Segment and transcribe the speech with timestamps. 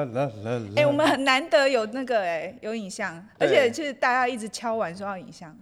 [0.00, 0.04] 哎、
[0.76, 5.52] 欸，我们很难得有那个哎、欸，有影像，而且就是大家一直敲完说要影像，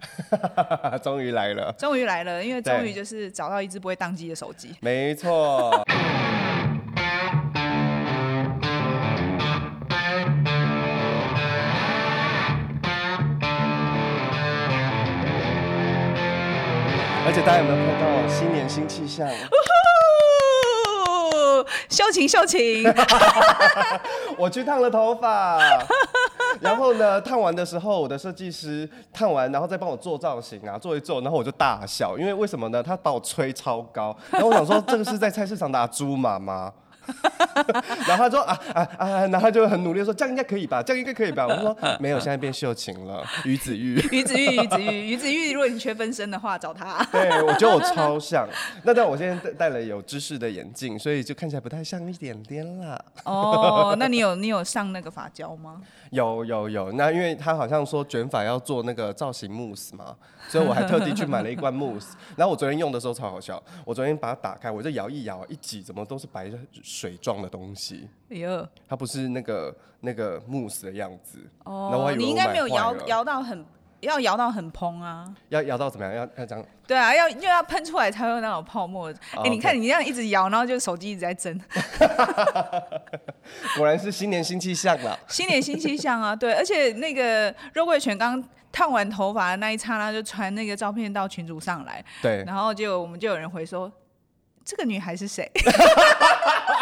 [1.01, 5.71] 终于来了，终于来了，因为终于就是找到一支不会当机的手机，没错。
[17.25, 19.27] 而且大家有没有看到新年新气象？
[21.97, 22.85] 秀琴，秀琴，
[24.37, 25.57] 我去烫了头发，
[26.61, 32.83] 然后呢，烫完的时候，我的设计师烫完，然后再帮我做造型啊，做一做，然后我就大笑，因为为什么呢？
[32.83, 36.71] 他把我吹超高，然后我想说，这个是在菜市场打猪马吗？
[38.07, 41.47] 然后他说啊啊啊，然后他就很努力说，这样应该可以吧，这样应该可以吧？
[41.47, 47.03] 我说没有，现在变秀琴了， 于子玉，于子玉，于子玉，于子玉，如果你缺分身的话，找他。
[47.11, 48.47] 对，我觉得我超像。
[48.83, 52.99] 那但我现在戴戴了有知识的眼镜，所以就看起来不太像一点点啦。
[53.23, 55.81] 哦，那你有你有上那个发胶吗？
[56.11, 60.15] 有有有，那因为他好像说卷发要做那个造型慕斯嘛，
[60.47, 62.15] 所以我还特地去买了一罐慕斯。
[62.37, 66.49] 然后我昨天用的时候超好笑，我昨天把它打开，我就摇一摇，一挤，怎么都是白
[66.97, 68.09] 水状的东西。
[68.31, 71.39] 哎呦，它不是那个那个慕斯的样子。
[71.65, 73.65] 哦，你应该没有摇摇到很。
[74.01, 75.27] 要摇到很蓬啊！
[75.49, 76.13] 要摇到怎么样？
[76.13, 76.63] 要要这样？
[76.85, 79.09] 对啊，要又要喷出来才会有那种泡沫。
[79.31, 81.59] 哎、oh, 你看你这样一直摇，然后就手机一直在震。
[83.75, 85.19] 果然是新年新气象了。
[85.27, 92.05] 新年新气象啊，对，而且那个肉桂犬刚烫完头发的那一刹那，就传那个照片到群组上来。
[92.21, 93.91] 对，然后就我们就有人回说，
[94.63, 95.51] 这个女孩是谁？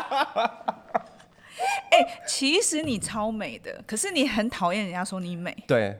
[1.91, 5.55] 哎、欸，其实你超美的，可是你很讨厌人家说你美。
[5.67, 5.97] 对。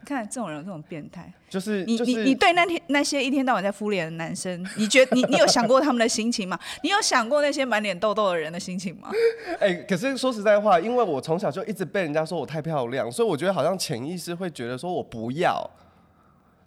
[0.00, 6.58] 你看这种人这种变态，就是你、就是、你你对那天那些一天到晚在敷脸的男生，你觉得你你有想过他们的心情吗？
[6.82, 9.10] 你有想过那些满脸痘痘的人的心情吗？
[9.60, 15.68] 哎、欸，可是说实在话，因为我从小就一直被人家说我太漂亮，所以我觉得好像潜意识会觉得说我不要。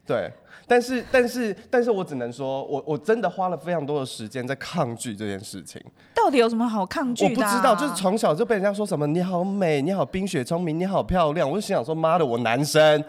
[0.06, 0.32] 对，
[0.68, 5.82] 但是但是但是我只能说我我真的花了非常多的时间在抗拒这件事情。
[6.14, 7.30] 到底有什么好抗拒的？
[7.30, 13.04] 我不知道，就是从小就被人家说什么你好美，你好冰雪聪明，你好漂亮，我就心想说妈的，我男生。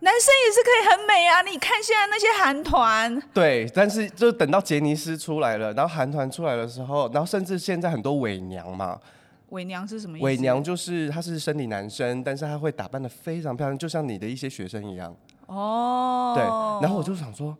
[0.00, 1.40] 男生也是可以很美啊！
[1.40, 9.00] 你看现在那些韩团，对，但是就等到杰尼斯出来了，然后韩团出来的时候，然后甚至现在很多伪娘嘛。
[9.48, 10.24] 伪娘是什么意思？
[10.24, 15.16] 伪娘就是他是生理男生，但是他会打扮的非常漂亮，就像你的一些学生一样。
[15.46, 16.32] 哦。
[16.34, 16.42] 对，
[16.82, 17.56] 然后我就想说，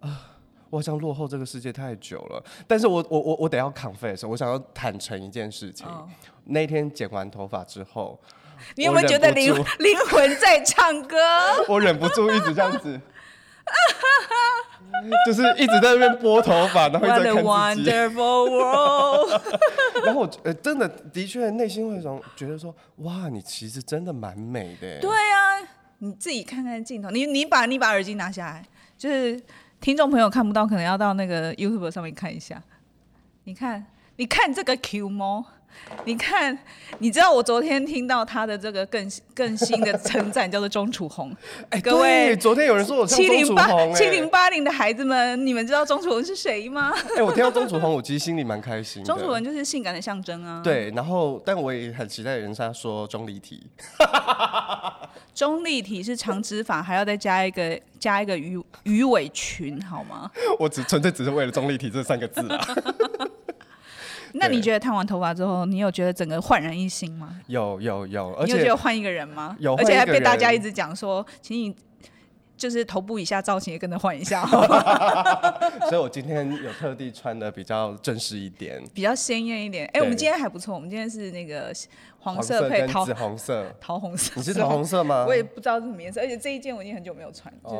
[0.00, 0.16] 啊、呃，
[0.70, 2.42] 我好像落后这个世界太久了。
[2.66, 5.86] 但是我我我我得要 confess，我想要坦诚一件事情。
[5.86, 6.08] 哦、
[6.44, 8.18] 那天剪完头发之后。
[8.76, 11.16] 你有没有觉得灵灵魂在唱歌？
[11.66, 13.00] 我忍不住一直这样子，
[15.24, 17.88] 就是一直在那边拨头发，然后一直在看自己。
[20.04, 25.00] 然后我呃，真的的确内心会有种觉得说，哇，你其实真的蛮美的。
[25.00, 25.56] 对啊，
[26.00, 28.64] 你自己看看镜头，你你把你把耳机拿下来，
[28.98, 29.40] 就是
[29.80, 32.62] 听众朋友看不到，可能要到那个 YouTube 上面看一下。
[33.44, 35.46] 你看，你看这个 Q 猫。
[36.04, 36.56] 你看，
[36.98, 41.34] 你知道我昨天听到他的这个更更新的称赞，叫做钟楚红。
[41.70, 43.94] 哎，各位，昨天有人说我像钟楚红。
[43.94, 46.92] 七零八零的孩子们，你们知道钟楚红是谁吗？
[47.16, 49.02] 哎，我听到钟楚红，我其实心里蛮开心。
[49.04, 50.60] 钟楚红就是性感的象征啊。
[50.62, 53.60] 对，然后但我也很期待人家说钟丽缇。
[55.34, 60.30] 钟丽缇是长直发，还要再加一个加一个鱼鱼尾裙，好吗？
[60.58, 62.66] 我只纯粹只是为了钟丽缇这三个字啊。
[64.34, 67.40] 那你觉得烫完头发之后，你有觉得整个焕然一新吗？
[67.46, 69.56] 有有有，而且你有觉得换一个人吗？
[69.58, 71.74] 有，而且还被大家一直讲说，请你
[72.60, 74.46] 就是头部以下造型也跟着换一下。
[75.88, 79.86] 所以我今天有特地穿的比较正式一点， 比较鲜艳一点。
[79.86, 81.74] 哎、欸，我们今天还不错，我们今天是那个。
[82.22, 84.32] 黄色配桃紫红色，桃红色。
[84.36, 85.24] 你是桃红色吗？
[85.26, 87.76] 我也不知道是什么颜色，而且这一件我已经很久没有穿，就是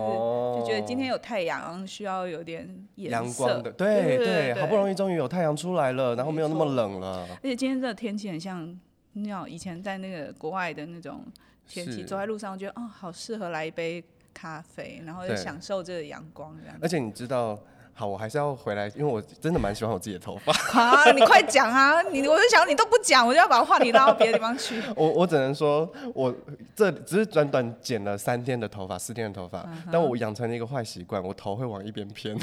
[0.59, 3.71] 就觉得今天有太阳，需要有点阳光的。
[3.71, 7.29] 对对，好不容易终于有太阳出来了，然后没有那么冷了。
[7.31, 8.75] 而且今天这个天气很像
[9.13, 11.23] 那样，以前在那个国外的那种
[11.69, 14.03] 天气，走在路上觉得哦，好适合来一杯
[14.33, 16.77] 咖啡，然后就享受这个阳光这样。
[16.83, 17.59] 而且你知道。
[18.01, 20.51] 好，我还是要回来，因为我真的蛮喜欢我自己的头发。
[20.81, 22.01] 啊，你快讲啊！
[22.01, 24.83] 你，我就想你都不讲，我就要把话题拉到别的地方去。
[24.97, 26.35] 我我只能说，我
[26.75, 29.67] 这只是短短剪了三天的头发，四天的头发，uh.
[29.93, 32.35] 但我养成了一个坏习惯，我头会往一边偏。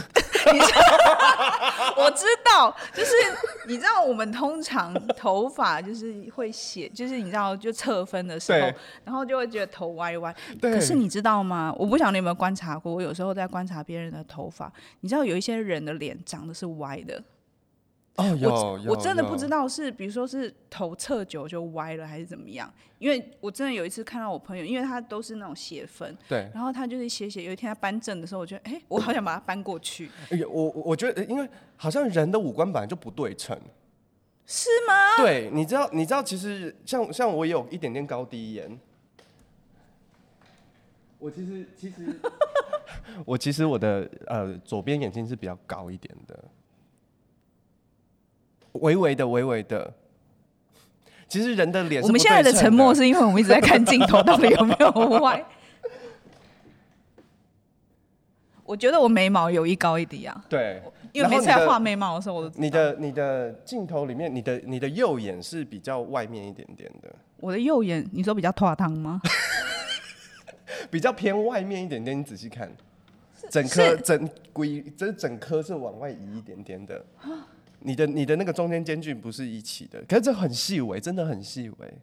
[1.98, 3.12] 我知道，就是
[3.68, 8.72] 你知道，我们通常头发就是会写，就是你知道，就侧分的时候，
[9.04, 10.36] 然后就会觉得头歪歪。
[10.62, 11.74] 可是你知道吗？
[11.80, 17.24] 我不晓得你有没有观察过，我有时候在观察别人的头发，你知道有一些人的脸长得是歪的，
[18.16, 19.68] 哦，有我，我真的不知道。
[19.68, 22.74] 是，比如说是头侧久就歪了，还是怎么样？
[23.00, 27.44] 因为我真的有一次看到我朋友，因为他都是那种斜分，对，然后他就是斜斜。
[27.44, 33.60] 有一天他搬正的时候，我觉得，哎、我好想把它搬过去，哎呀我我觉得，因为好像人的五官本来就不对称。
[34.50, 35.18] 是吗？
[35.18, 38.80] 对，你知道，你知道，其实像像我也有一点点高低眼。
[41.20, 42.18] 我其实其实
[43.26, 46.44] 我其实我的呃左边眼睛是比较高一点的，
[48.74, 49.94] 微微的微微的。
[51.28, 54.90] 其实人的脸，我们现在的沉默是因为我们一直在看镜头到底有没有
[55.20, 55.44] 歪。
[58.64, 60.46] 我觉得我眉毛有一高一低啊。
[60.50, 60.82] 对。
[61.14, 67.16] 因为每次在画眉毛的时候，我都你的你的镜头里面，你的你的右眼是比较外面一点点的。
[67.38, 69.20] 我的右眼，你说比较拖汤吗？
[70.92, 72.72] 比较偏外面一点点，你仔细看，
[73.50, 77.06] 整颗整规，这整颗是往外移一点点的。
[77.80, 81.94] 你的你的那个中间间距不是一起的，可是这很细微，真的很细微。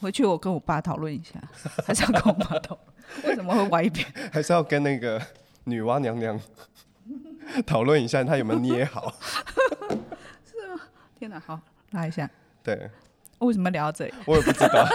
[0.00, 1.40] 回去我跟我爸讨论一下，
[1.84, 2.78] 还是要跟我爸讨
[3.14, 4.06] 论，为什么会歪一边？
[4.32, 5.20] 还是要跟那个
[5.64, 6.40] 女娲娘娘
[7.66, 9.14] 讨论一下，她有没有捏好？
[10.44, 10.80] 是吗？
[11.18, 12.30] 天哪，好，拉一下。
[12.62, 12.90] 对。
[13.40, 14.12] 为什么聊到这里？
[14.26, 14.86] 我也不知道，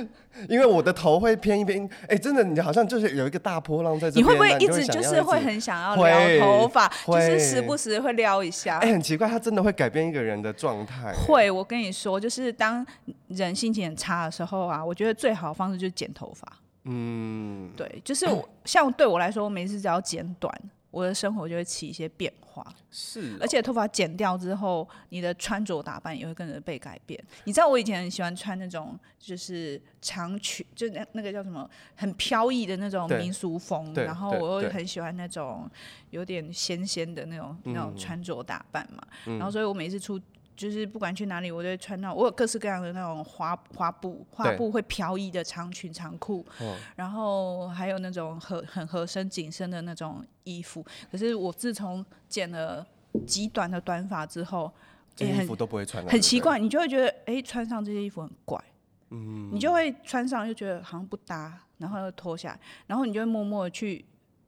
[0.48, 1.84] 因为我的头会偏一边。
[2.02, 4.24] 哎、欸，真的，你好像就是有一个大波浪在这边。
[4.24, 8.78] 你会不会一直就是会很想要撩头发，就是时不时会撩一下？
[8.78, 11.12] 哎、欸，很奇怪，它真的会改变一个人的状态。
[11.12, 12.84] 会，我跟你说，就是当
[13.28, 16.46] 人心情很差的时候啊，我觉得最好的方式就是剪头发。
[16.84, 20.52] 嗯，对，就是我像对我来说，我每次只要剪短。
[20.92, 27.20] 我的生活就会起一些变化，是、哦，而且头发剪掉之后，你的穿着打扮也会跟着被改变。
[27.44, 35.68] 你知道我以前很喜欢穿那种就是长裙，就那那个叫什么，很飘逸的那种民俗风，然后我又很喜欢那种
[36.10, 40.20] 有点仙仙的那种那种穿着打扮嘛，嗯、然后所以我每次出。
[40.62, 46.46] 就是不管去哪里，我都会穿到我有各式各样的那种花花布，花布会飘逸的长裙长裤，
[46.94, 50.86] 然后还有那种合很合身紧身的那种衣服。
[51.10, 52.86] 可是我自从剪了
[53.26, 54.72] 极短的短发之后，
[55.16, 58.62] 这些衣服都不会穿，很奇怪，你就会觉得哎、欸，穿上这些衣服很怪，
[59.10, 64.04] 嗯，你就会穿上又觉得好像不搭，然后又脱下来，然后你就会默默的去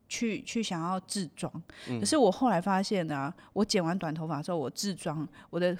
[0.08, 1.52] 去去想要自装。
[1.98, 5.76] 可是我后来发现呢、啊，我剪完短头发之后，我自装我的。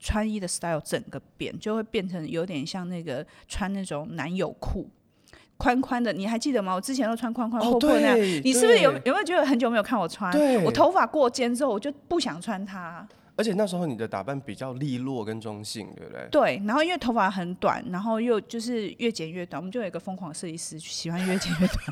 [0.00, 4.88] 穿衣的 style 整个变，就会变成有点像那个穿那种男友裤，
[5.56, 6.12] 宽宽的。
[6.12, 6.74] 你还记得吗？
[6.74, 8.18] 我之前都穿宽宽破破那样。
[8.18, 10.32] 你是不是有有没有觉得很久没有看我穿？
[10.64, 13.06] 我头发过肩之后，我就不想穿它。
[13.36, 16.28] 而且那时候你的打扮比较利落跟中性，对不对？
[16.30, 16.62] 对。
[16.66, 21.78] 然后因为头发很短，然后又就是越剪越短，我们就有一个疯狂设计师喜欢越剪越短。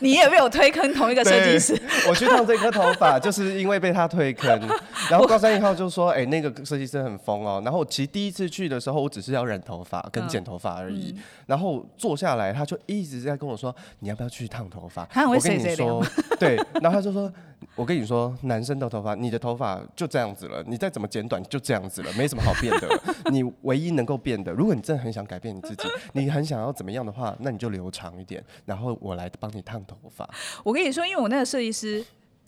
[0.00, 1.80] 你也被我推坑同一个设计师。
[2.08, 4.60] 我去烫这颗头发，就是因为被他推坑。
[5.10, 11.14] 然后高三一号就说：“哎、欸，那个设计师很疯哦。”然后其实第一次去的时候，我只是要染头发跟剪头发而已。
[11.16, 16.04] 嗯、然后坐下来，他就一直在跟我说：“你要不要去烫头发？”我跟你说，
[16.40, 16.56] 对。
[16.82, 17.32] 然后他就说
[17.76, 22.88] ：“我跟你说，男生的头发，你的头发就这样子了，你再怎么剪短就这样子了，没什么好变的。
[23.30, 30.26] 你唯一能够变的，如果你真的很想改变你自己， 你很想要怎么样的话，那你就留长一点，然后我来帮你烫。”头发，
[30.62, 32.02] 我跟你说，因为我那个设计师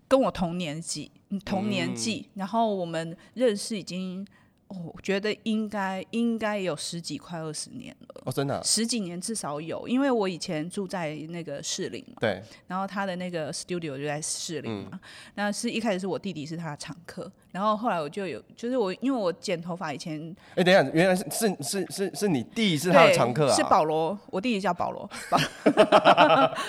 [0.09, 1.11] 跟我同年纪，
[1.45, 4.27] 同年纪，嗯、然后我们认识已经，
[4.69, 8.23] 哦、我觉得应该应该有十几快二十年了。
[8.25, 15.01] 哦，真的、啊，十几年至少有，因为我以前住在那个士林嘛，对，然后他的那个 studio 就在士林嘛，嗯、
[15.35, 17.31] 那是一开始是我弟弟是他的常客。
[17.53, 23.55] 然后后来我就有，就是我因为我剪头发以前，哎，等一下，原来是是是是是你弟是他的常客啊？
[23.57, 25.39] 是保罗，我弟弟叫保罗，保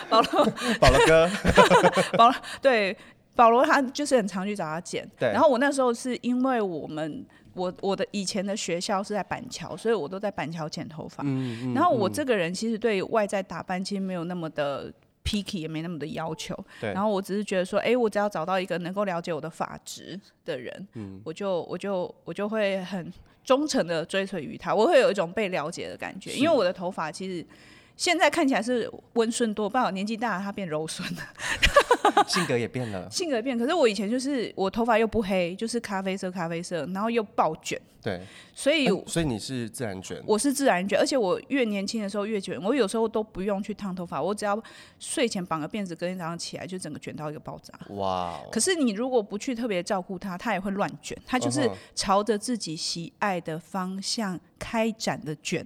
[0.09, 0.45] 保罗，
[0.79, 1.29] 保罗哥，
[2.17, 2.95] 保罗对，
[3.37, 5.09] 保罗他就是很常去找他剪。
[5.17, 5.29] 对。
[5.31, 11.23] 然后我那时候是因为我们我我的以前的学校是在板桥，所以我都在板桥剪头发。
[11.23, 11.73] 嗯嗯。
[11.73, 14.91] 然后我这个人其实对外在打扮其实没有那么的。
[15.29, 23.11] Picky 也没那么的要求，然后我只是觉得说，哎、欸，我只要找到一个能够了解我的发质的人，嗯，我就我就我就会很
[23.43, 27.45] 忠诚的追随于他，我会有一种被了解的感觉，因为我的头发其实。
[27.97, 31.23] 现在看起来是温顺多，不好年纪大了，它变柔顺了，
[32.29, 33.57] 性格也变了，性格变。
[33.57, 38.21] 可是我以前就是我头发又不黑，就是咖啡色，咖啡色，然后又爆卷，对，
[38.53, 44.61] 所以、欸、所以你是自然卷，我是自然卷，而且我越年轻的时候越卷，我有时候都不用去烫头发，我只要
[44.99, 47.73] 睡前绑个辫子，隔天早上起来就整个卷到一个爆炸。
[47.95, 48.51] 哇 Wow！
[48.51, 55.65] 可是你如果不去特别照顾它，它也会乱卷，它就是朝着自己喜爱的方向开展的卷。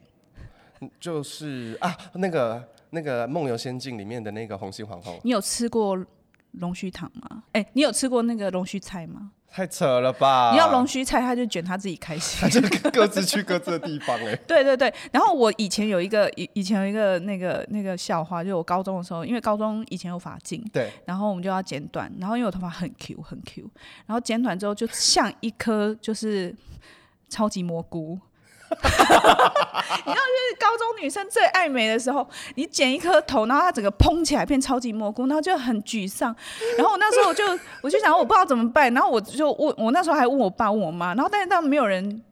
[1.00, 5.97] 就是啊，那个那个《梦游仙境》里面的那个红心皇后，你有吃过
[6.53, 7.43] 龙须糖吗？
[7.53, 9.31] 哎、欸，你有吃过那个龙须菜吗？
[9.53, 10.51] 太扯了吧！
[10.53, 14.35] 你要龙须菜，他就卷他自己开心，他就各自去各自的地方哎、欸。
[14.47, 23.69] 对对对，然后我以前有一个以以前有一个那个那个笑话，就我高中的时候，因为高中以前有发镜，对，然后我们就要剪短，然后因为我头发很 Q 很 Q，
[24.05, 26.55] 然后剪短之后就像一颗就是
[27.27, 28.17] 超级蘑菇。
[28.71, 36.35] 你知道，就是高中女生最爱美的时候，你剪一颗头，然后它整个蓬起来变超级蘑菇，然后就很沮丧。
[36.77, 37.43] 然后我那时候我就
[37.81, 38.93] 我就想，我不知道怎么办。
[38.93, 42.23] 然后我就问，我那时候还问我爸问我妈，然后但是他们没有人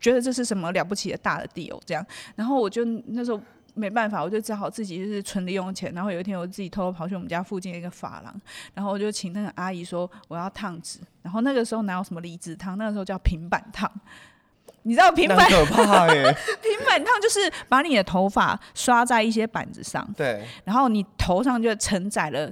[0.00, 2.04] 觉得这是什么了不起的大的地哦这样。
[2.34, 3.40] 然后我就那时候
[3.74, 5.92] 没办法，我就只好自己就是存零用钱。
[5.94, 8.34] 然后有一天我自己偷偷跑去我们家附近的一个发廊，
[8.72, 10.98] 然后我就请那个阿姨说我要烫直。
[11.22, 13.90] 然后那个时候哪有什么离子烫，那个时候叫平板烫。
[14.84, 16.24] 你知道平板可怕耶？
[16.62, 22.50] 平板烫就是把你的头发刷在一些板子上，对，然后你头上就承载了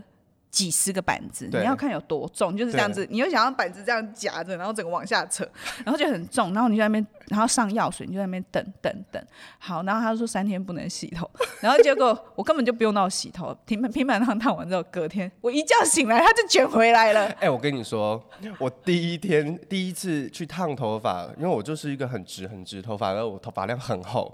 [0.52, 3.06] 几十个板子，你要看有多重，就是这样子。
[3.10, 5.48] 你又想要板子这样夹着，然后整个往下扯，
[5.82, 6.52] 然后就很重。
[6.52, 9.24] 然后你就在那边，然后上药水，你就在那边等等等。
[9.58, 11.28] 好，然后他就说三天不能洗头，
[11.62, 17.24] 然后结果我根本就不用到洗头，平板平板烫烫完之后，隔天我一觉醒来，他就卷回来了。
[17.24, 18.22] 哎、欸，我跟你说，
[18.58, 24.30] 我第一天第一次去烫头发，因为我就是一个很直很直头发，然后我头发量很厚。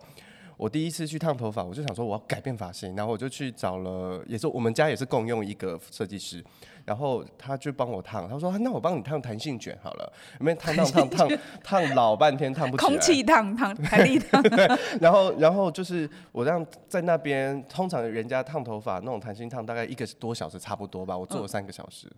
[0.58, 6.44] 我第一次去烫头发，我就想说我要改变发型，然后我就去找了，也是我们家也是共用一个设计师，
[6.84, 14.42] 然后他就帮我烫，他说那我帮你烫弹性卷好了，因为烫烫烫烫烫老半天烫不起来，空气烫烫 弹力烫，
[15.00, 22.16] 然后然后就是我让在那边，通常人家烫头发那种弹性烫大概一个多小时差不多吧，我做了三个小时，嗯、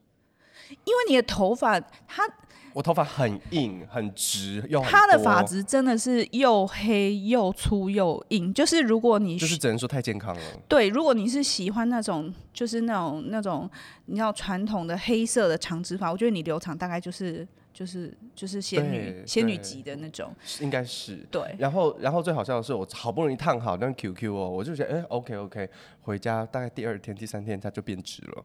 [0.85, 2.29] 因为你的头发它。
[2.73, 10.43] 我头发很硬，很直，又很他的发质真的是又黑又粗又硬，就是如果你就是只能说太健康了。
[10.69, 13.69] 对，如果你是喜欢那种就是那种那种
[14.07, 21.43] 你知道传统的黑色的长直发，我觉得你留长大概就是就是就是仙女仙女级的那种，应该是对。
[21.59, 25.69] 然后然后最好笑的是，我好不容易烫好那 QQ 哦，我就觉得哎、欸、OK OK，
[26.02, 28.45] 回家大概第二天第三天它就变直了。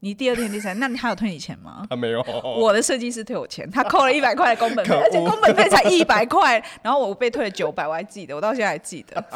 [0.00, 1.86] 你第二天、第三那你还有退你钱吗？
[1.88, 2.20] 他没有。
[2.42, 9.22] 我的设计师退我钱，他扣了一百块的工本费，而且工本费才一百块，然后我被退了九百，我还记得，我到现在还记得。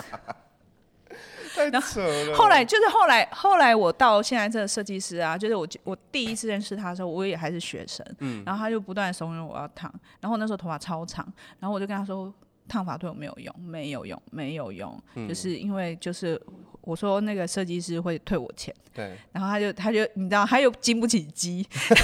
[1.55, 2.35] 太扯了。
[2.35, 11.25] 后来就是后来，后来我到现在这个设计师啊，就是我我第一次认识他的时候，我也还是学生，嗯，然后他就不断怂恿我要烫，然后那时候头发超长，
[11.61, 12.33] 然后我就跟他说，
[12.69, 16.41] 烫发对我没有用，没有用，没有用，嗯、就是因为就是。
[16.87, 21.97] 我说那个设计师会退我钱，对，然后他就他就你知道他又经不起激， 而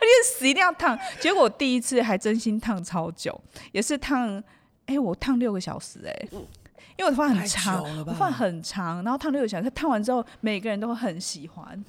[0.00, 0.98] 且死一定要烫。
[1.20, 3.38] 结果我第一次还真心烫超久，
[3.70, 4.42] 也是烫，
[4.86, 6.28] 哎，我烫六个小时哎、欸，
[6.96, 11.84] 因为我头发很长，我头发很长，然后烫六个小时，烫完之后每个人都很喜欢。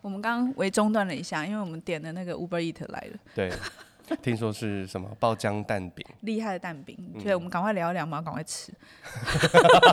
[0.00, 3.52] 我们刚刚微中断了一下，因为我们点的那个 Uber Eat 来了，对。
[4.22, 6.06] 听说是什么爆浆蛋饼？
[6.20, 8.72] 厉害的蛋饼，对，我们赶快聊一聊嘛，赶快吃。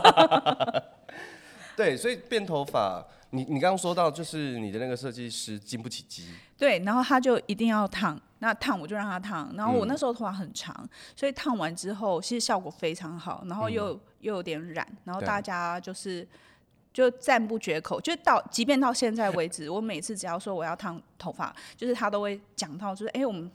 [1.75, 16.27] 对，所以变头发，你你刚刚说到就是你的那个设计师经不起激，对，然后他就一定要烫，那烫我就让他烫，然后我那时候头发很长，嗯、所以烫完之后其实效果非常好，然后又、嗯、又有点染，然后大家就是
[16.93, 23.51] 就赞不绝口，就到即便到现在为止，我每次只要说我要烫头发，就是他都会讲到，就是哎、欸、我们。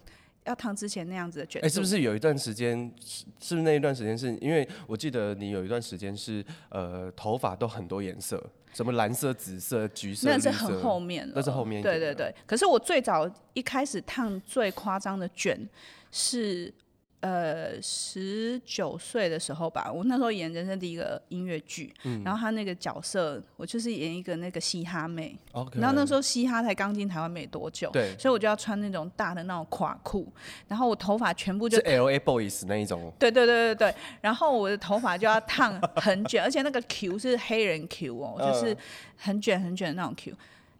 [0.49, 2.91] 要烫之前那样子的卷，哎、欸，是不是有一段时间？
[3.05, 4.17] 是是不是那一段时间？
[4.17, 10.29] 是因为我记得你有一段时间是呃，头发都很多颜色，什么蓝色、紫色、橘色。
[10.29, 11.83] 那是很后面，那是后面。
[11.83, 12.35] 对对对。
[12.47, 15.69] 可是我最早一开始烫最夸张的卷
[16.11, 16.73] 是。
[17.21, 25.81] 呃，十九岁的时候吧，我那时候演人生第一个音乐剧，嗯、然后他那个角色，我就是演一个那个嘻哈妹，Okay.
[25.81, 30.33] 然后那时候嘻哈才刚进台湾没多久，对，所以我就要穿那种大的那种垮裤，
[30.69, 38.77] 然后我头发全部就是 L A Boys 那一种，对对对对对，然后我的头发就要烫很卷，而且那个 Q 是黑人 Q 哦，就是
[39.17, 40.33] 很卷很卷的那种 Q，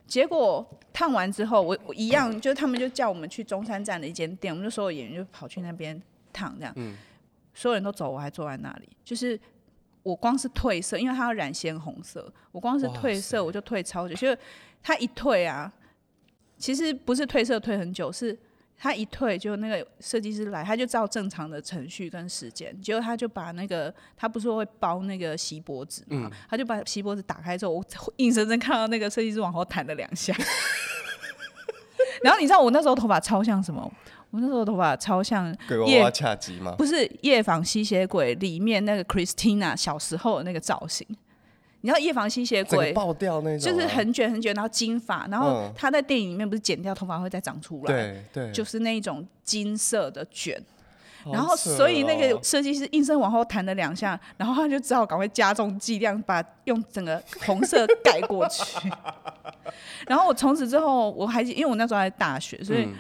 [0.07, 6.01] 结果烫完之后，我我一样，就是他们就叫我们去中山站的一间店，我们就所有演员就跑去那边。
[6.33, 6.97] 烫这样，嗯、
[7.55, 8.89] 所有人都走，我还坐在那里。
[9.05, 9.39] 就是
[10.03, 14.15] 我光是褪色，因为它要染鲜红色，我光是褪色我就褪超久。
[14.15, 14.39] 就是
[14.83, 15.73] 它一褪啊，
[16.57, 18.39] 其实不是褪色褪很久，是
[18.77, 27.85] 它一褪就那个设计师来，他就照正常的程序跟时间，结果他就把那个他不是会包那个锡箔纸嘛，嗯、他就把锡箔纸打开之后，我
[28.17, 30.33] 硬生生看到那个设计师往后弹了两下。
[32.23, 33.93] 然后你知道我那时候头发超像什么？
[34.31, 35.47] 我那时候头发超像
[35.87, 36.05] 夜
[36.77, 41.07] 不是夜访吸血鬼里面那个 Christina 小时候的那个造型，
[41.81, 50.63] 你知道夜访吸血鬼爆掉那种、啊，就是很卷很卷，然后金发，然后他在电影里面不是剪掉头发会再长出来，对对，就是那一种金色的卷。
[51.25, 58.91] 哦、然后所以那个设计师应声往后弹了两下，然后他就只好赶快加重剂量，把用整个红色盖过去。
[60.07, 62.83] 然后我从此之后，我还因为我那时候还在大学，所以。
[62.83, 62.95] 嗯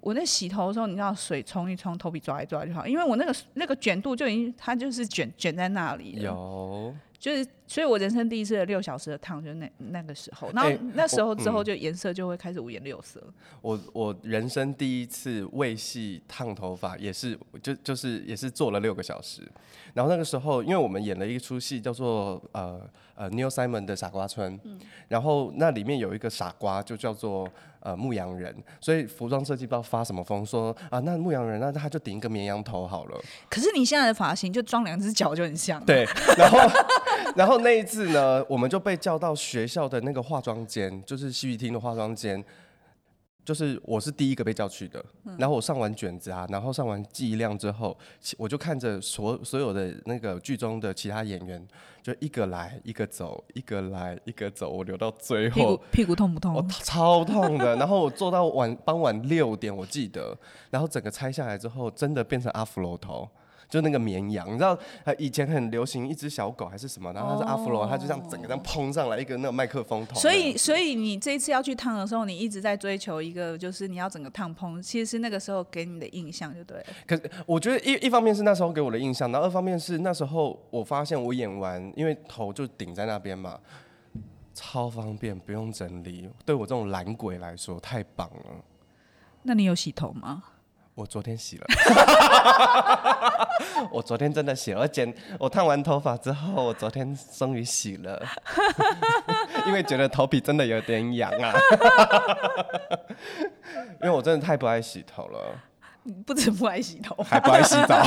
[0.00, 6.22] 我在洗头的时候，你知道水冲一冲，头皮抓一抓就好，因为我那个那个卷度就已经，它就是卷卷在那里了。
[6.22, 13.22] 有，就是，所以我人生第一次的六小时的烫，就是那那个时候，然后那时候之后就颜色就会开始五颜六色。
[13.60, 19.42] 我我人生第一次为戏烫头发，也是就就是也是做了六个小时。
[19.92, 22.80] 然后那个时候，因为我们演了一出戏叫做呃
[23.14, 27.46] 呃 Neil Simon 的傻瓜村，嗯，然后那里面有一个傻瓜就叫做。
[27.84, 28.50] 呃，牧羊人，
[28.80, 33.20] 所以服装设计不知道发什么疯，说啊，那牧羊人，那他就顶一个绵羊头好了。
[33.50, 35.78] 可是你现在的发型就装两只脚就很像。
[35.84, 36.06] 对，
[36.38, 36.58] 然后
[37.36, 42.42] 然后那一次呢，我们就被叫到学校的那个化妆间，就是戏剧厅的化妆间。
[43.44, 45.04] 就是我是第一个被叫去的，
[45.38, 47.96] 然后我上完卷子啊，然后上完剂量之后，
[48.38, 51.62] 我就看着所所有的那个剧中的其他演员，
[52.02, 55.54] 就一个来一个走，一个来一个走，我留到最后。
[55.54, 56.54] 屁股屁股痛不痛？
[56.54, 57.76] 我超痛的。
[57.76, 60.34] 然后我做到晚傍晚六点，我记得，
[60.70, 63.28] 然后整个拆下来之后，真的变成阿弗罗头。
[63.74, 64.78] 就那个绵羊，你知道，
[65.18, 70.14] 以前很流行一只小狗还是什么，然后它是阿芙罗，它就这样整个这样膨上来一个那个麦克风头。
[70.14, 76.84] 所以，所以你这一次要去烫的时候，你一直在追求一个，就是你要整个烫蓬，其实是那个时候给你的印象，就对了。
[77.04, 83.58] 可是我觉得一一方面是那时候给我的印象，然后二方面是那时候我发现我演完，因为头就顶在那边嘛，
[84.54, 88.64] 超方便，不用整理，对我这种懒鬼来说太棒了。
[89.42, 90.44] 那你有洗头吗？
[90.94, 91.66] 我昨天洗了，
[93.90, 94.80] 我昨天真的洗了。
[94.80, 98.22] 我剪，我烫完头发之后，我昨天终于洗了，
[99.66, 101.52] 因为觉得头皮真的有点痒啊。
[104.02, 105.60] 因为我真的太不爱洗头了，
[106.24, 108.00] 不止不爱洗头，还不爱洗澡。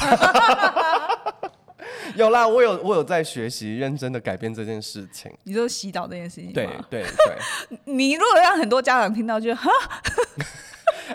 [2.15, 5.29] 有啦，我有我有在学习，认真的改变这件事情。
[5.43, 6.53] 你说洗澡这件事情？
[6.53, 7.77] 对对对。
[7.83, 9.69] 你如果让很多家长听到就，就哈。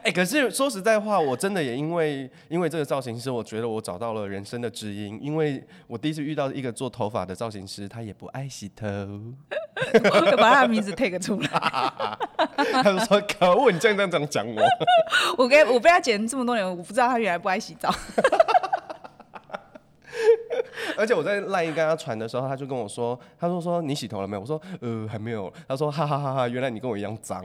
[0.03, 5.17] 哎、欸，可是说实在话，我真的也因为因为这个造型师，我觉得我找到了人生的知音。
[5.23, 8.85] 因为我第一次遇到一个做头发的造型师，他也不爱洗头，
[10.03, 11.49] 我把他的名字 take 出来。
[12.73, 14.61] 他就说：“可恶，你这样这样讲我。
[15.39, 17.95] ”我跟我被他剪这么多年，我不知道他原来不爱洗澡。
[20.99, 27.45] 而且我在赖跟他传的时候，他就跟我说：“他说说你洗头了没有？”我说：“呃，还没有。”他说：“哈哈哈哈，原来你跟我一样脏。”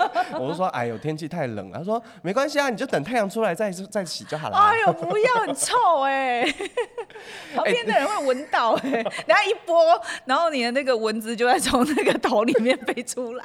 [0.38, 6.54] 我就说：“哎呦，天气太冷了。”他说：“没关系啊，你就等太阳出来再再洗就好了。”哎呦，不要，很臭哎、欸！
[7.54, 9.82] 旁边的人会闻到哎、欸，等下一拨，
[10.26, 13.44] 然后你的那个蚊子就会从那个头里面飞出来。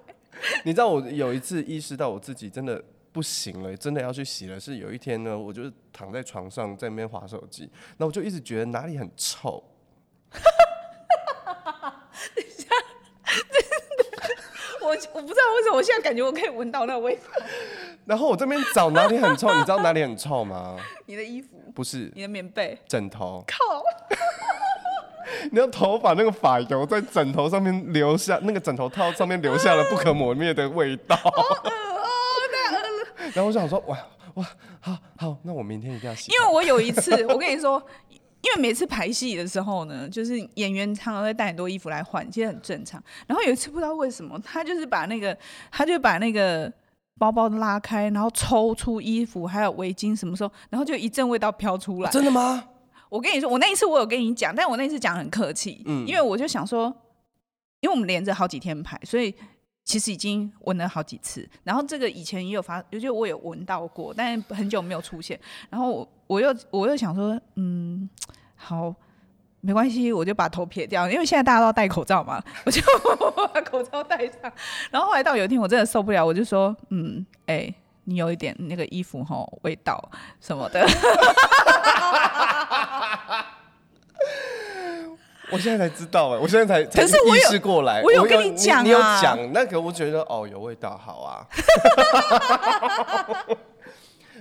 [0.63, 2.81] 你知道我有一次意识到我自己真的。
[3.19, 4.57] 不行了，真的要去洗了。
[4.57, 9.61] 是有一天呢，我就是躺在床上在那边划手机，那我就一直觉得哪里很臭。
[10.31, 10.41] 等
[12.37, 12.69] 一下，
[13.25, 13.49] 真的，
[14.87, 17.23] 我我不知道为什么，我现在感觉我可以闻到那个味道。
[18.07, 20.77] 然后我这边找哪里很臭，你知道哪里很臭吗？
[21.05, 21.57] 你的衣服？
[21.75, 23.43] 不是，你的棉被、枕头。
[23.45, 23.57] 靠！
[25.51, 31.17] 你的头发那个发油在枕头上面留下，那个枕头套上面留下了不可磨灭的味道。
[33.33, 33.97] 然后我想说，哇
[34.35, 34.45] 哇，
[34.79, 36.31] 好好，那我明天一定要洗。
[36.31, 43.03] 因为我有一次，我跟你说，因为每次排戏的时候呢，就是演员常常会带很多衣服来换，其实很正常。
[43.27, 45.35] 然后有一次不知道为什么，他就是把那个，
[45.71, 46.71] 他就把那个
[47.17, 52.11] 包包拉开，然后抽出衣服还有围巾，什么时候，然后就一阵味道飘出来。
[52.11, 52.63] 真的吗？
[53.09, 56.85] 我跟你说，我那一次我有跟你讲，但我那一次讲很客气，嗯，因为我就想说，
[57.81, 59.33] 因为我们连着好几天排，所以。
[59.89, 65.39] 其实已经闻了好几次，然后这个以前也有发，尤其我有闻到过，但很久没有出现。
[65.67, 68.07] 然后我我又我又想说，嗯，
[68.55, 68.93] 好，
[69.61, 72.79] 没关系，我就把头撇掉，因为现在大家都要戴口罩嘛， 我就
[73.51, 74.53] 把口罩戴上。
[74.91, 77.73] 然后后来到有一天我真的受不了，我就说，嗯，哎、
[78.03, 80.87] 你有一点那个衣服吼味道什么的。
[85.51, 88.01] 我现在才知道哎，我现在才才意识过来。
[88.03, 91.45] 我有跟你讲啊，你有讲那个，我觉得哦，有味道，好啊。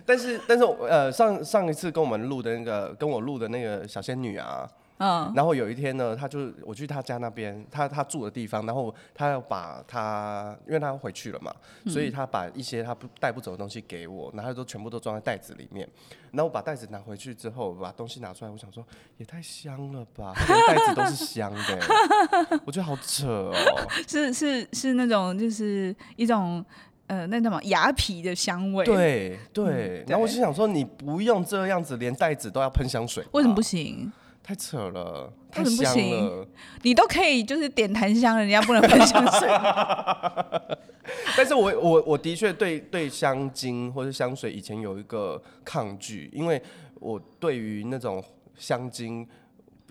[0.06, 4.66] 但是但是呃，上上一次跟我们录的那个，跟我录的那个小仙女啊，
[4.98, 15.88] 嗯，然后有一天呢，他就我去他家那边，他他住的地方，然后他要把他，因为他要回去了嘛，嗯、所以他把一些他不带不走的东西给我，然后他都全部都装在袋子里面。
[16.32, 18.84] 然后我把袋子拿回去之后，把东西拿出来，我想说
[19.16, 23.54] 也太香了吧，连袋子都是香的，我觉得好扯哦。
[24.06, 26.64] 是是是那种就是一种。
[27.08, 30.04] 呃，那什么牙皮的香味，对对。
[30.06, 34.12] 然后我就想说，你不用这样子，连袋子都要喷香水，为什么不行？
[34.48, 35.70] 太扯了，太香了。
[35.70, 36.48] 为什么不行？
[36.84, 39.46] 你都可以就是点檀香，人家不能喷香水。
[41.36, 46.62] 但是我我我的确对对香精或者香水以前有一个抗拒，因为
[46.94, 48.24] 我对于那种
[48.56, 49.28] 香精。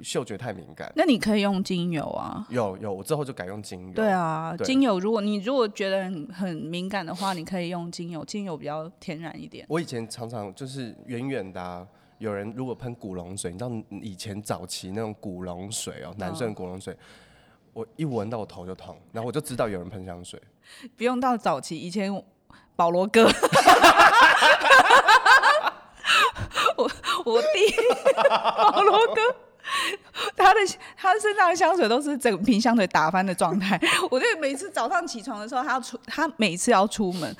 [0.04, 2.46] 嗅觉太敏感，那你可以用精油啊。
[2.52, 3.94] 有有，我之后就改用精油。
[3.96, 9.66] 对啊，对精油，如果你如果觉得很很敏感的话，你可以用精油，精油比较天然一点。
[9.68, 11.88] 我以前常常就是远远的、啊，
[12.18, 16.98] 有人如果喷古龙水，你知道以前早期那种古龙水哦，男生的古龙水，哦、
[17.74, 20.42] 我一闻到我头就痛，然后我就知道有人喷香水。
[20.96, 22.12] 不用到早期，以前
[22.76, 23.26] 保罗哥，
[26.78, 26.92] 我
[27.26, 27.48] 我弟
[28.30, 29.22] 保罗哥。
[30.38, 30.60] 他的
[30.96, 33.78] 他身上的香水都是整瓶香水打翻的状态，
[34.10, 37.36] 我就每次早上起床的时候，他要出，他每次要出门，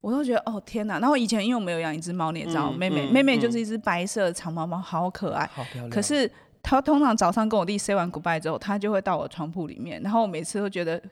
[0.00, 0.98] 我都觉得哦天哪！
[0.98, 5.90] 然后以前因为我们有养一只猫，你也知道，妹妹妹妹就是一只白色的长毛猫，好可爱，好漂亮。
[5.90, 6.30] 可是
[6.62, 11.02] 她通常早上跟我弟 say 完 goodbye 之后，她就会到我床铺里面，然后我每次都觉得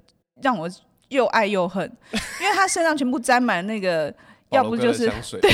[0.43, 0.71] 让我
[1.09, 1.85] 又爱又恨，
[2.41, 4.15] 因为他身上全部沾满那个，
[4.51, 5.51] 要不就是香水，对，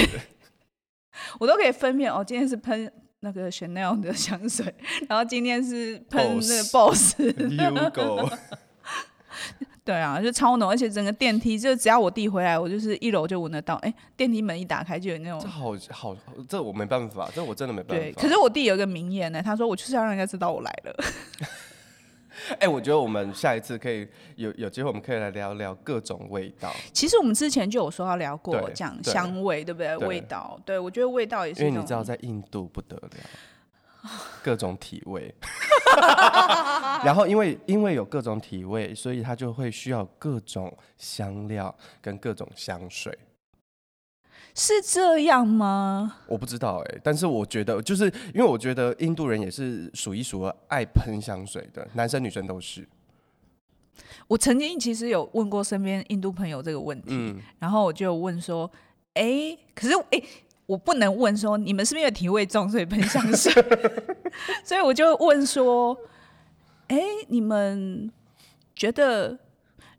[1.41, 2.91] 我都可以分辨哦，今天是喷。
[3.23, 4.75] 那个 Chanel 的香水，
[5.07, 7.15] 然后今天是喷那个 Boss。
[9.85, 13.75] 对啊，就超浓，而且整个电梯就只要我弟回来，我就是一楼就闻得到。
[13.77, 15.41] 哎，电梯门一打开就有那种。
[15.41, 16.17] 这好好，
[16.49, 18.03] 这我没办法，这我真的没办法。
[18.05, 20.97] 对，可是我弟有一个名言呢，他说我就是要让人家知道我来了。
[22.53, 26.73] 哎、欸，我觉得我们下一次可以有有机会，我们可以来聊聊各种味道。
[26.93, 29.99] 其实我们之前就有说要聊过讲香味，对，不对？
[29.99, 31.61] 对味道，对我觉得味道也是。
[31.61, 33.11] 因为你知道，在印度不得了，
[34.43, 35.35] 各种体味。
[37.05, 43.17] 然后因为因为有各种体味，所以它就会需要各种香料跟各种香水。
[44.55, 46.17] 是这样吗？
[46.27, 52.87] 我不知道哎、欸，但是我觉得，就是因为我觉得印度人也是数一数二爱喷香水的，男生女生都是。
[54.27, 58.71] 我曾经其实有问过身边印度朋友这个问题，嗯、然后我就问说
[59.15, 60.25] ：“哎、欸，可是哎、欸，
[60.71, 63.53] 我不能问说你们是不是因为体味重所以喷香水？”
[64.65, 65.97] 所以我就问说
[66.89, 68.11] ：“哎、欸，你们
[68.75, 69.39] 觉得？”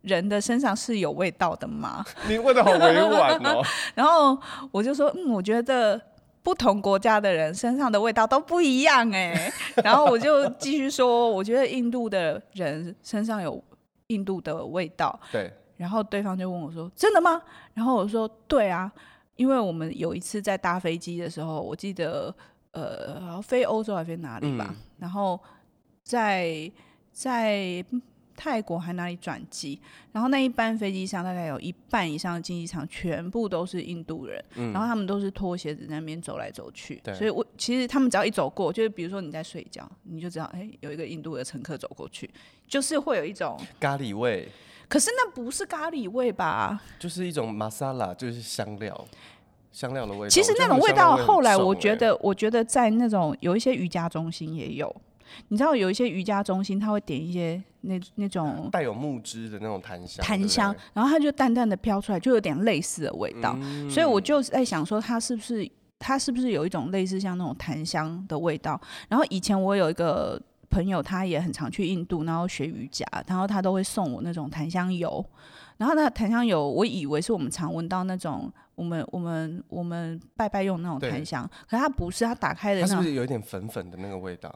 [0.02, 2.04] 人的身上是有味道的吗？
[2.26, 3.62] 你问的好委婉哦。
[3.94, 4.36] 然后
[4.72, 6.00] 我就说，嗯，我觉得
[6.42, 9.48] 不同国家的人身上的味道都不一样哎。
[9.84, 13.62] 然后我就继续说，我觉得印度的人身上有
[14.08, 15.16] 印度的味道。
[15.30, 15.52] 对。
[15.76, 17.40] 然后对方就问我说：“真的吗？”
[17.72, 18.90] 然后我说：“对啊，
[19.42, 22.32] 因为我们有一次在搭飞机的时候，我记得
[22.70, 24.66] 呃，飞欧洲还飞哪里吧？
[24.70, 25.40] 嗯、然后
[26.02, 26.70] 在
[27.10, 27.84] 在。”
[28.34, 29.78] 泰国还哪里转机？
[30.10, 37.00] 然后那一班飞机上大概有一半以上的经济舱全部都是印度人，嗯、然后他们都是脱鞋子在那边走来走去。
[37.14, 42.28] 所以我其实他们只要一走过，就是比如说你在睡觉，你就知道，哎，有一个印度的乘客走过去，
[42.66, 44.48] 就是会有一种咖喱味。
[44.88, 46.82] 可是那不是咖喱味吧？
[46.98, 49.06] 就是一种玛莎拉，就是香料，
[49.72, 50.28] 香料的味道。
[50.28, 54.94] 其实那种味道，后来我觉得，我觉得在那种有一些瑜伽中心也有。
[55.48, 63.56] 你知道有一些瑜伽中心，他会点一些那那种带有木质的那种檀香，檀香，然后它就淡淡的飘出来，就有点类似的味道。
[63.62, 65.66] 嗯、所以我就在想说，它是不是
[65.98, 68.78] 它是不是有一种类似像那种檀香的味道？
[69.08, 75.24] 然后以前我有一个朋友，他也很常去印度，然后学瑜伽，然后他都会送我那种檀香油。
[75.78, 78.52] 然后那檀香油，我以为是我们常闻到那种
[78.82, 84.52] 我们我们我们拜拜用那种檀香，可是它不是，它打开的，它是不是有一点粉粉的那个味道？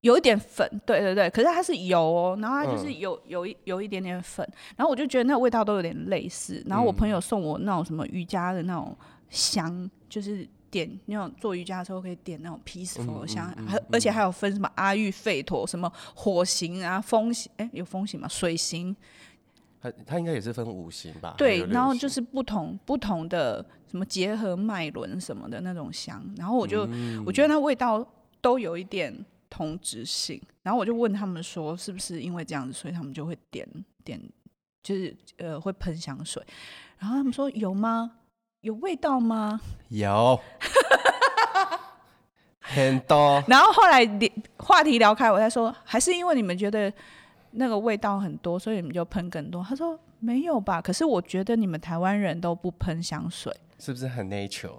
[0.00, 6.62] 有一点粉，对对对，可是它是油哦，然后它就是有有一有一点点粉，然后我就觉得那个味道都有点类似。
[6.66, 8.96] 然后我朋友送我那种什么瑜伽的那种
[9.28, 18.28] 香，就是点那种做瑜伽的时候可以点那种 peaceful 香，还而且还有分什么阿育吠陀、什么火型啊、风型，哎，有风型吗？
[18.28, 18.94] 水型？
[19.90, 21.34] 它它应该也是分五行吧？
[21.38, 28.06] 对，然后就是不同不同的什么结合脉轮什么的那种香，然后我就、嗯、我觉得那味道
[28.40, 29.24] 都有一点。
[29.48, 33.66] 同质性，然后我就问他们说，是不是因为这样子，所以他们就会点
[34.04, 34.20] 点，
[34.82, 36.44] 就是呃会喷香水，
[36.98, 38.10] 然后他们说有吗？
[38.62, 39.58] 有味道吗？
[39.88, 40.38] 有，
[42.58, 43.42] 很多。
[43.46, 44.04] 然后后来
[44.58, 46.92] 话题聊开，我才说，还是因为你们觉得
[47.56, 49.62] 那个味道很多，所以你们就喷更多。
[49.62, 50.80] 他说没有吧？
[50.80, 54.70] 可是我觉得你们台湾人都不喷香水，是不是很 nature？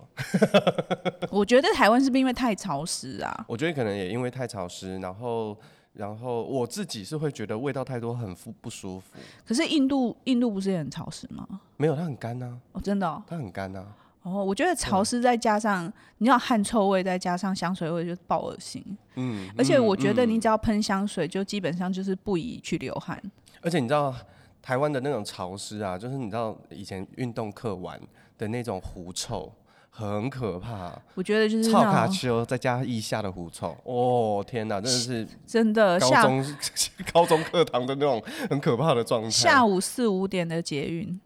[1.29, 3.45] 我觉得台湾是不是因为太潮湿啊？
[3.47, 5.57] 我觉得可能也因为太潮湿，然后。
[5.93, 9.17] 然后我自己是会觉得味道太多很不不舒服。
[9.43, 11.43] 可是印度印度不是也很潮湿吗？
[11.75, 12.55] 没有，它很干呐。
[12.73, 13.23] 哦，真的？
[13.25, 13.83] 它很干呐。
[14.27, 18.83] 哦，我觉得潮湿再加上你知道汗臭味，再加上香水味，就爆恶心。
[19.15, 19.49] 嗯。
[19.57, 23.21] 而且我觉得你只要喷香水，就基本上就是不宜去流汗。
[23.61, 24.13] 而且你知道
[24.61, 27.99] 台湾的那种潮湿啊，就是你知道以前运动课玩
[28.37, 29.51] 的那种狐臭。
[29.89, 36.55] 很可怕，我觉得就是超卡丘再加腋下的狐臭，哦天哪，真的是 真的高中
[37.11, 39.29] 高中课堂的那种很可怕的状态。
[39.31, 41.19] 下午四五点的捷运，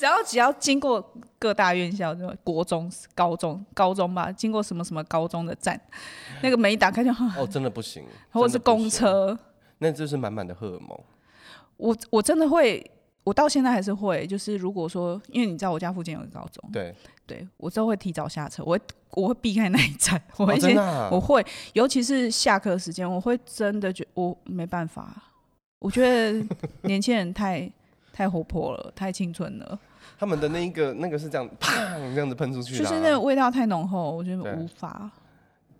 [0.00, 5.78] 只要只要经过各大院校，就国中、高中、高中吧，经过什么什么高中的站，
[6.42, 9.38] 那个门一打开就 哦，真的不行， 或者是公车，
[9.76, 10.98] 那就是满满的荷尔蒙。
[11.76, 12.90] 我我真的会。
[13.22, 16.92] 我到现在还是会，就是如果说，因为你知道我家附近有个高中，对，
[17.26, 25.14] 对我都会提早下车，我会我会避开那一站，我会先，哦啊、我会，尤其是下课时间，我会真的觉我没办法，
[25.80, 26.42] 我觉得
[26.84, 27.70] 年轻人太
[28.10, 29.78] 太活泼了，太青春了，
[30.18, 35.10] 他们的那一个那个是这样，砰这样子喷出去，就是那个味道太浓厚，我觉得无法。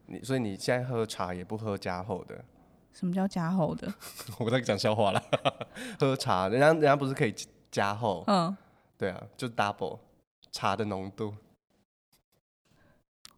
[0.06, 2.34] 你所以你现在喝茶也不喝加厚的。
[2.92, 3.92] 什么叫加厚的？
[4.38, 5.22] 我在讲笑话了。
[6.00, 7.34] 喝茶，人家人家不是可以
[7.70, 8.24] 加厚？
[8.26, 8.56] 嗯，
[8.98, 9.98] 对啊，就 double
[10.50, 11.32] 茶的浓度。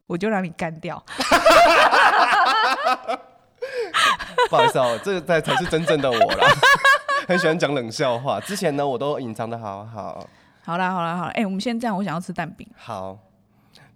[0.07, 1.05] 我就让你干掉。
[4.49, 6.47] 不好意思哦，这个才才是真正的我啦。
[7.29, 8.41] 很喜欢讲冷笑话。
[8.41, 10.29] 之前呢，我都隐藏的好好。
[10.65, 11.31] 好啦，好啦，好啦。
[11.31, 12.67] 哎、欸，我们先这样，我想要吃蛋饼。
[12.77, 13.19] 好，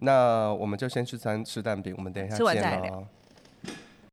[0.00, 1.94] 那我们就先去餐吃蛋饼。
[1.96, 3.06] 我们等一下见喽。